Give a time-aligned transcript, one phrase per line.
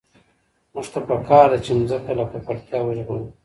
[0.73, 3.25] موږ ته په کار ده چي مځکه له ککړتیا وژغورو.